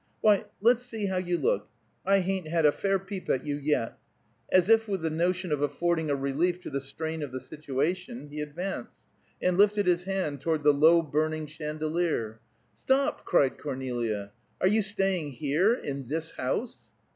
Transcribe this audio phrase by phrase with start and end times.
[0.21, 1.67] "Why, let's see how you look;
[2.07, 3.99] I hain't had a fair peep at you, yet."
[4.51, 8.29] As if with the notion of affording a relief to the strain of the situation,
[8.29, 9.03] he advanced,
[9.43, 12.39] and lifted his hand toward the low burning chandelier.
[12.73, 14.31] "Stop!" cried Cornelia.
[14.59, 16.89] "Are you staying here in this house?"